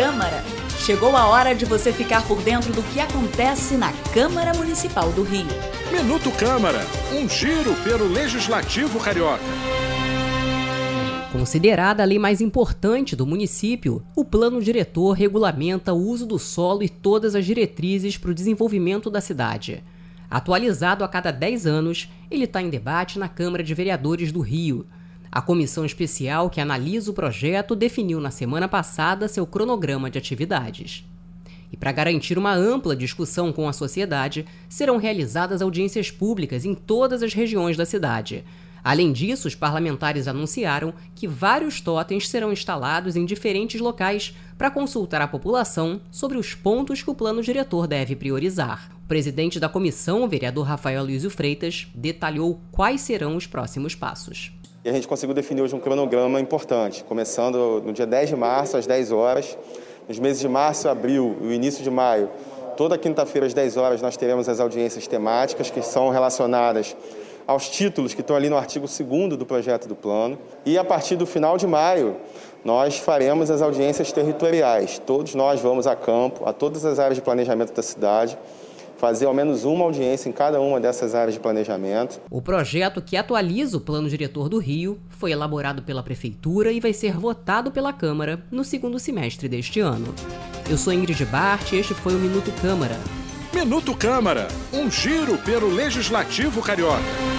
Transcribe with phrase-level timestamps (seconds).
[0.00, 0.42] Câmara.
[0.78, 5.22] Chegou a hora de você ficar por dentro do que acontece na Câmara Municipal do
[5.22, 5.46] Rio.
[5.92, 6.78] Minuto Câmara,
[7.12, 9.44] um giro pelo Legislativo Carioca.
[11.30, 16.82] Considerada a lei mais importante do município, o plano diretor regulamenta o uso do solo
[16.82, 19.84] e todas as diretrizes para o desenvolvimento da cidade.
[20.30, 24.86] Atualizado a cada 10 anos, ele está em debate na Câmara de Vereadores do Rio.
[25.32, 31.04] A comissão especial que analisa o projeto definiu na semana passada seu cronograma de atividades.
[31.72, 37.22] E para garantir uma ampla discussão com a sociedade, serão realizadas audiências públicas em todas
[37.22, 38.44] as regiões da cidade.
[38.82, 45.20] Além disso, os parlamentares anunciaram que vários totens serão instalados em diferentes locais para consultar
[45.20, 48.90] a população sobre os pontos que o plano diretor deve priorizar.
[49.04, 54.52] O presidente da comissão, o vereador Rafael Luizio Freitas, detalhou quais serão os próximos passos.
[54.82, 58.78] E a gente conseguiu definir hoje um cronograma importante, começando no dia 10 de março,
[58.78, 59.58] às 10 horas.
[60.08, 62.30] Nos meses de março, abril e o início de maio,
[62.78, 66.96] toda quinta-feira às 10 horas, nós teremos as audiências temáticas que são relacionadas
[67.46, 70.38] aos títulos que estão ali no artigo 2 do projeto do plano.
[70.64, 72.16] E a partir do final de maio,
[72.64, 74.98] nós faremos as audiências territoriais.
[74.98, 78.38] Todos nós vamos a campo, a todas as áreas de planejamento da cidade,
[79.00, 82.20] fazer ao menos uma audiência em cada uma dessas áreas de planejamento.
[82.30, 86.92] O projeto que atualiza o plano diretor do Rio foi elaborado pela Prefeitura e vai
[86.92, 90.14] ser votado pela Câmara no segundo semestre deste ano.
[90.68, 92.96] Eu sou Ingrid Bart e este foi o Minuto Câmara.
[93.54, 97.29] Minuto Câmara, um giro pelo Legislativo Carioca.